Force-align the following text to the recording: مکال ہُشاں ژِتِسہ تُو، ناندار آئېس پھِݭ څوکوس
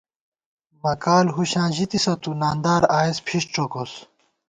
مکال 0.83 1.25
ہُشاں 1.35 1.69
ژِتِسہ 1.75 2.13
تُو، 2.21 2.31
ناندار 2.41 2.83
آئېس 2.97 3.17
پھِݭ 3.25 3.43
څوکوس 3.53 3.91